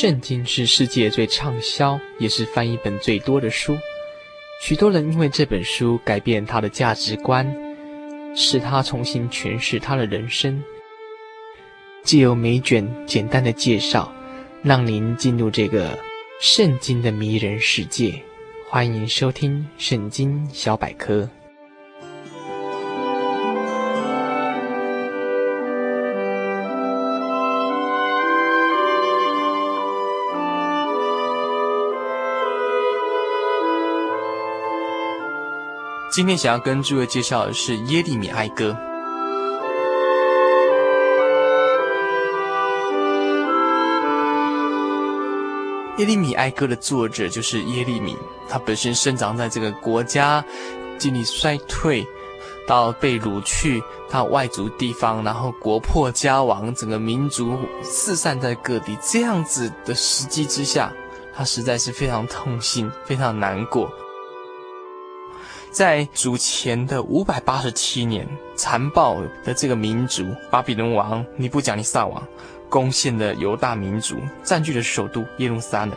[0.00, 3.76] 圣经是世界最畅销，也是翻译本最多的书。
[4.62, 7.46] 许多人因为这本书改变他的价值观，
[8.34, 10.64] 使他重新诠释他的人生。
[12.02, 14.10] 借由每卷简单的介绍，
[14.62, 15.98] 让您进入这个
[16.40, 18.22] 圣经的迷人世界。
[18.70, 21.24] 欢迎收听《圣经小百科》。
[36.12, 38.70] 今天想要跟诸位介绍的是《耶利米哀歌》。
[45.98, 48.16] 《耶利米哀歌》的作者就是耶利米，
[48.48, 50.44] 他本身生长在这个国家，
[50.98, 52.04] 经历衰退，
[52.66, 53.80] 到被掳去
[54.10, 60.92] 到外族地方，然后国破家亡，整个民族四散在各地，这样子的时机之下，
[61.32, 63.88] 他实在是非常痛心，非常难过。
[65.70, 68.26] 在主前的五百八十七年，
[68.56, 72.22] 残暴的这个民族巴比伦王尼布甲尼撒王。
[72.68, 75.92] 攻陷了犹大民族，占据了首都耶路撒冷，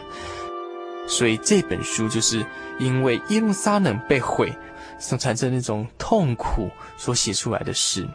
[1.06, 2.44] 所以这本书就是
[2.80, 4.52] 因为耶路撒冷被毁，
[4.98, 8.08] 所产生那种痛苦所写出来的诗。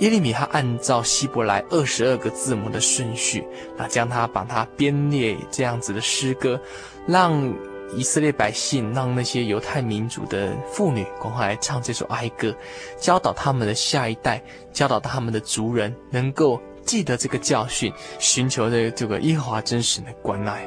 [0.00, 3.42] 耶利米他按照希伯来二十二个字母的顺序，
[3.74, 6.60] 那将它把它编列这样子的诗歌，
[7.06, 7.54] 让
[7.96, 12.54] 以色列百姓，让那些犹太民族的妇女，赶快来唱这首哀歌，
[12.98, 16.60] 教导他们的下一代，教导他们的族人，能够。
[16.86, 20.66] 记得这个教训，寻求这个这个耶和华真实的关爱。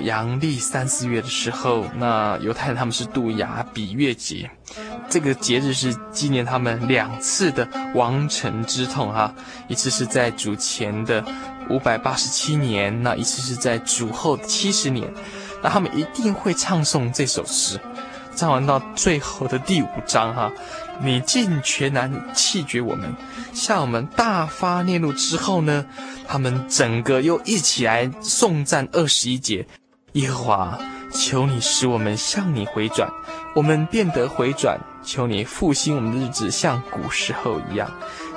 [0.00, 4.50] 阳历三四月的时候，那犹太人他们是度亚比月节，
[5.08, 9.34] 这个节日是纪念他们两次的亡城之痛哈，
[9.68, 11.24] 一次是在主前的
[11.70, 15.12] 五百八十七年，那一次是在主后的七十年，
[15.62, 17.80] 那他们一定会唱诵这首诗。
[18.36, 20.52] 唱完到最后的第五章哈，
[21.02, 23.12] 你尽全然弃绝我们，
[23.52, 25.84] 向我们大发烈怒之后呢，
[26.28, 29.66] 他们整个又一起来颂赞二十一节，
[30.18, 30.78] 耶和华，
[31.12, 33.08] 求你使我们向你回转，
[33.54, 37.88] 我们变得回转，求你复兴我们的日子，像古时候一样。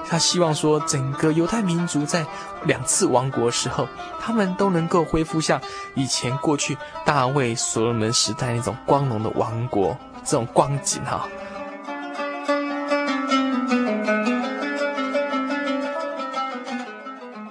[0.07, 2.23] 他希望说，整个犹太民族在
[2.65, 3.87] 两次亡国时候，
[4.19, 5.59] 他们都能够恢复像
[5.95, 11.27] 以前过去大卫、所罗门时代那种光荣的王国这种光景哈。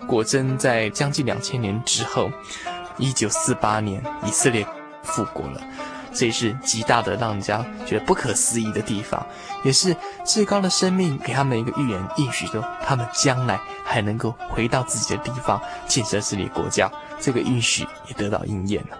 [0.07, 2.31] 果真在将近两千年之后，
[3.01, 4.67] 一九四八年，以色列
[5.03, 5.61] 复国了。
[6.13, 9.25] 这也是极大的让人家觉得不可思议的地方，
[9.65, 16.91] 也是至高的生命给他们一个预言应许，说他们将来还能够回到自己的地方建设自己的国家，
[17.21, 18.99] 这个应许也得到应验了。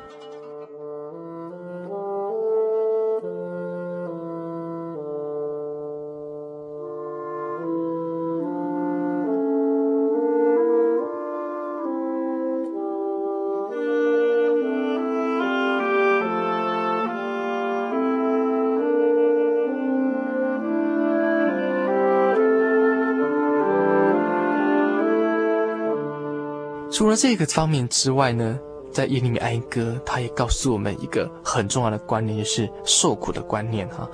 [27.01, 28.59] 除了这个方面之外呢，
[28.93, 34.07] 在耶利米哀歌，他也告诉我们一个很重要的观念，就是受苦的观念哈。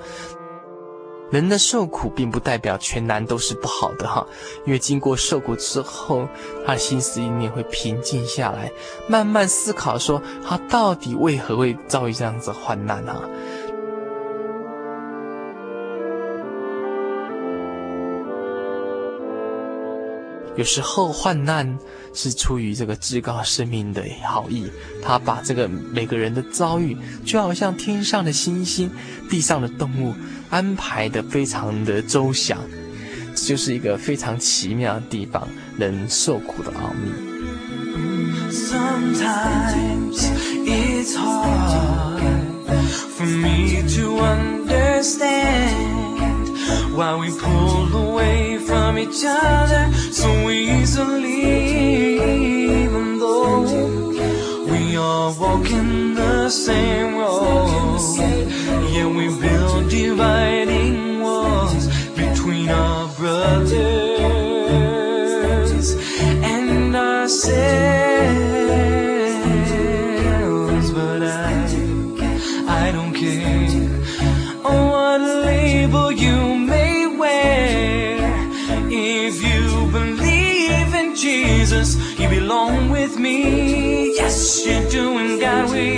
[1.29, 4.25] 人的受苦并不代表全然都是不好的哈，
[4.65, 6.25] 因为经过受苦之后，
[6.65, 8.71] 他的心思意念会平静下来，
[9.09, 13.19] 慢慢思考说他到底为何会遭遇这样子的患难啊。
[20.57, 21.77] 有时候患难
[22.13, 24.69] 是出于这个至高生命的好意，
[25.03, 28.89] 他把这个每个人的遭遇，就好像天上的星星、
[29.29, 30.15] 地上的动物，
[30.49, 32.57] 安排得非常的周详，
[33.35, 37.11] 这就是一个非常奇妙的地方，人受苦的奥秘。
[38.49, 40.27] Sometimes
[40.65, 42.21] it's hard
[43.15, 45.77] for me to understand
[46.95, 49.76] why we pull away from each other
[50.97, 52.15] easily,
[52.83, 53.61] even though
[54.65, 58.17] we are walking the same road.
[58.89, 63.77] Yeah, we build dividing walls between our brothers
[66.43, 67.86] and ourselves.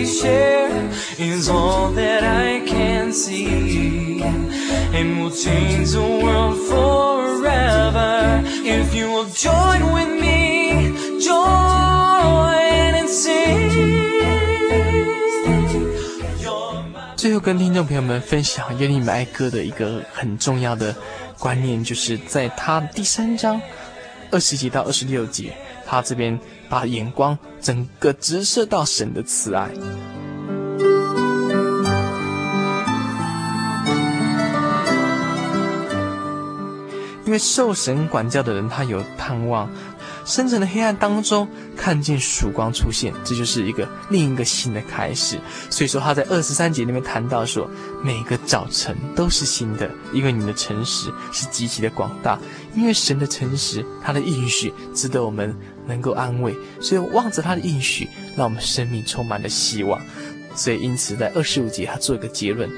[0.09, 0.69] Share
[1.17, 4.21] is all that I can see.
[4.91, 10.93] And we'll change the world forever if you will join with me.
[11.21, 13.69] Join and sing.
[17.15, 20.95] 最后跟听众朋友们分享耶利米哀歌的一个很重要的
[21.37, 23.61] 观念，就是在他第三章
[24.31, 25.53] 二十节到二十六节，
[25.89, 26.39] 他这边
[26.69, 29.71] 把眼光整个直射到神的慈爱。
[37.25, 39.67] 因为受神管教的人，他有盼望。
[40.25, 45.39] 深沉的黑暗当中，看见曙光出现，这就是一个另一个新的开始。
[45.71, 47.67] 所以说，他在二十三节里面谈到说，
[48.03, 52.37] 每个早晨都是新的，因为你的诚实是极其的广大。
[52.75, 55.55] 因为神的诚实，他的应许值得我们
[55.89, 56.55] 能够安慰。
[56.79, 58.07] 所以望着他的应许，
[58.37, 60.01] 让我们生命充满了希望。
[60.55, 62.69] 所以因此，在二十五节他做一个结论：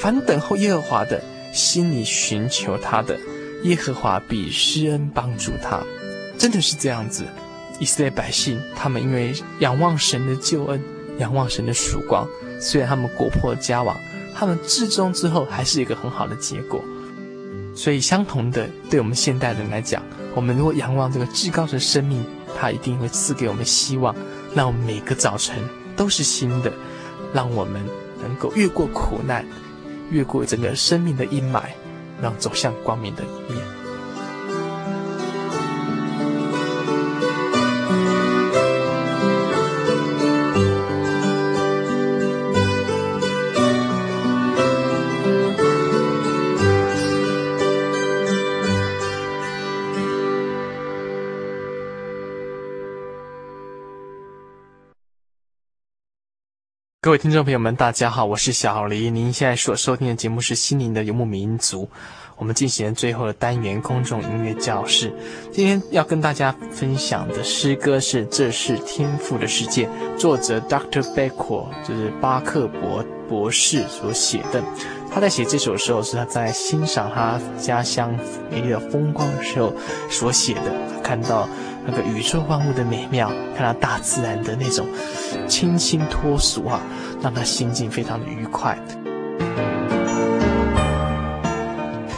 [0.00, 1.20] 凡等候耶和华的，
[1.52, 3.18] 心里寻求他的。
[3.64, 5.82] 耶和华必施恩帮助他，
[6.38, 7.24] 真的是这样子。
[7.78, 10.82] 以色列百姓，他们因为仰望神的救恩，
[11.18, 12.26] 仰望神的曙光，
[12.58, 13.94] 虽然他们国破家亡，
[14.34, 16.82] 他们至终之后还是一个很好的结果。
[17.76, 20.02] 所以，相同的，对我们现代人来讲，
[20.34, 22.24] 我们如果仰望这个至高的生命，
[22.58, 24.14] 他一定会赐给我们希望，
[24.54, 25.56] 让我们每个早晨
[25.96, 26.72] 都是新的，
[27.32, 27.82] 让我们
[28.22, 29.46] 能够越过苦难，
[30.10, 31.62] 越过整个生命的阴霾。
[32.22, 33.79] 让走向光明的一面。
[57.02, 59.10] 各位听众朋友们，大家好，我是小黎。
[59.10, 61.84] 您现在所收听的节目是《心灵的游牧民族》，
[62.36, 65.10] 我们进行最后的单元公众音乐教室。
[65.50, 69.88] 今天要跟大家分享的诗歌是《这是天赋的世界》，
[70.18, 71.00] 作者 Dr.
[71.14, 74.62] Beckwith 就是巴克伯博士所写的。
[75.12, 78.16] 他在写这首的时候，是他在欣赏他家乡
[78.50, 79.72] 美丽的风光的时候
[80.08, 80.72] 所写的。
[81.02, 81.48] 看到
[81.84, 84.86] 那个宇宙万物的美妙，看到大自然的那种
[85.48, 86.80] 清新脱俗啊，
[87.20, 88.78] 让他心境非常的愉快。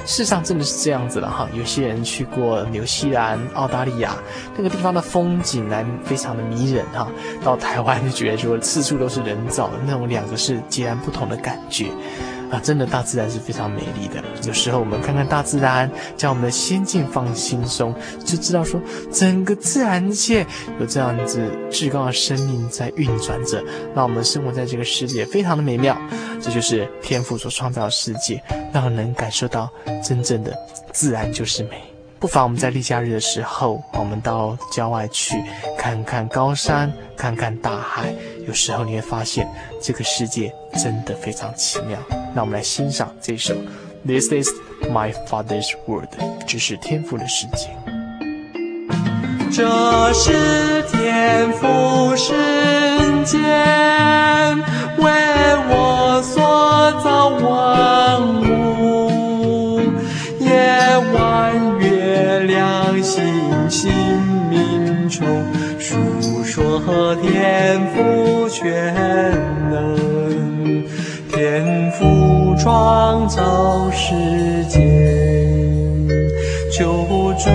[0.05, 1.49] 事实上，真的是这样子了哈。
[1.55, 4.15] 有些人去过纽西兰、澳大利亚
[4.55, 7.09] 那个地方的风景呢，非常的迷人哈。
[7.43, 11.87] 到台湾就觉得说，四处都是人造的，那种两个是截然不同的感觉。
[12.53, 14.23] 啊，真的，大自然是非常美丽的。
[14.47, 17.95] 有时候我们看看大自然，将我们的心境放轻松，
[18.27, 18.79] 就知道说，
[19.11, 20.47] 整个自然界
[20.79, 25.97] 有这样子至高的生命在运转着，让我们生活在这个世界非常的美妙。
[26.43, 29.71] 这就是天赋所创造的世界，让人感受到
[30.05, 30.55] 真正的
[30.93, 31.83] 自然就是美。
[32.19, 35.37] 不妨我们在例假日的时候，我们到郊外去
[35.79, 38.15] 看看高山，看看大海。
[38.47, 39.49] 有时候你会发现，
[39.81, 41.99] 这个世界真的非常奇妙。
[42.35, 43.55] 那我们来欣赏这首
[44.07, 44.49] 《This Is
[44.91, 46.09] My Father's World》，
[46.47, 47.69] 这是天赋的世界。
[49.51, 52.33] 这是天赋世
[53.27, 53.39] 界，
[54.97, 55.05] 为
[55.69, 56.43] 我所
[57.05, 59.83] 造万物，
[60.41, 60.49] 夜
[61.13, 63.93] 晚月亮星星
[64.51, 65.45] 冥虫，
[65.79, 69.62] 述说天赋全
[72.63, 74.79] 创造世界，
[76.73, 77.05] 求
[77.35, 77.51] 主。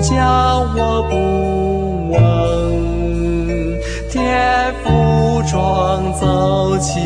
[0.00, 1.14] 叫我不
[2.12, 2.18] 忘。
[4.10, 7.00] 天父创造奇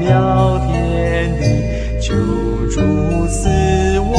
[0.00, 1.44] 妙天地，
[2.00, 2.14] 求
[2.70, 3.48] 主赐
[4.00, 4.14] 我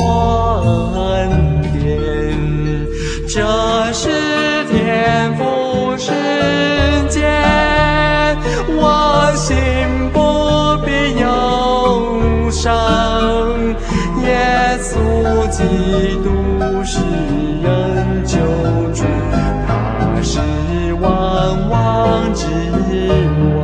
[15.49, 15.63] 基
[16.23, 16.29] 督
[16.83, 16.99] 是
[17.61, 18.37] 人救
[18.93, 19.03] 主，
[19.65, 20.39] 他是
[20.95, 22.45] 万王之
[23.55, 23.57] 王。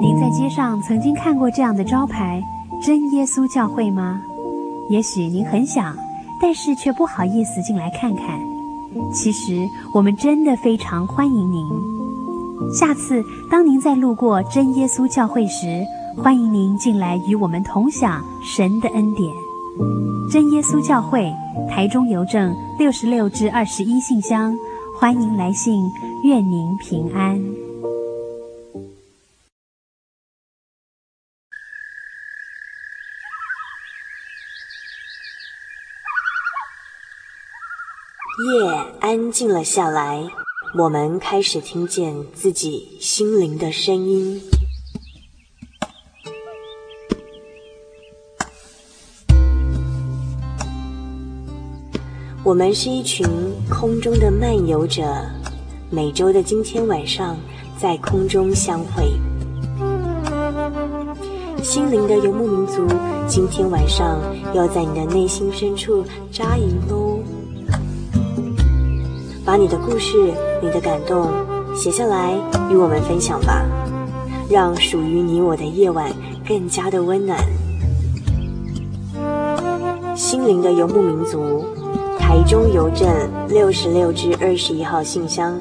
[0.00, 2.42] 您在街上曾经看过这样的招牌
[2.84, 4.20] “真耶稣教会”吗？
[4.90, 5.96] 也许您很想，
[6.42, 8.38] 但是却不好意思进来看看。
[9.12, 11.93] 其实我们真的非常欢迎您。
[12.72, 15.84] 下次当您再路过真耶稣教会时，
[16.16, 19.32] 欢迎您进来与我们同享神的恩典。
[20.30, 21.32] 真耶稣教会，
[21.68, 24.54] 台中邮政六十六至二十一信箱，
[24.98, 25.84] 欢迎来信，
[26.24, 27.38] 愿您平安。
[38.46, 38.68] 夜
[39.00, 40.22] 安静了下来，
[40.76, 44.42] 我们开始听见自己心灵的声音。
[52.42, 53.24] 我们是一群
[53.70, 55.04] 空中的漫游者，
[55.90, 57.36] 每周的今天晚上
[57.80, 59.12] 在空中相会。
[61.62, 62.84] 心灵的游牧民族，
[63.28, 64.20] 今天晚上
[64.52, 67.22] 要在你的内心深处扎营喽。
[69.44, 70.16] 把你的故事、
[70.62, 71.28] 你的感动
[71.76, 72.32] 写下来，
[72.70, 73.62] 与我们分享吧，
[74.48, 76.10] 让属于你我的夜晚
[76.48, 77.38] 更加的温暖。
[80.16, 81.62] 心灵的游牧民族，
[82.18, 83.06] 台中邮政
[83.48, 85.58] 六十六至二十一号信箱，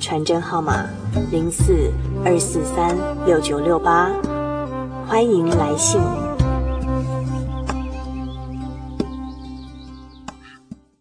[0.00, 0.84] 传真号码
[1.30, 1.92] 零四
[2.24, 4.10] 二四三六九六八，
[5.06, 6.00] 欢迎来信。